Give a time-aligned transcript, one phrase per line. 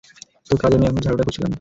[0.49, 1.49] তো, কাজের মেয়ে, আমরা ঝাড়ুটা খুজছিলাম।